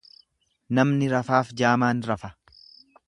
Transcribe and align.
Namni 0.79 1.09
rafaaf 1.13 1.53
jaamaan 1.63 2.01
rafa. 2.13 2.33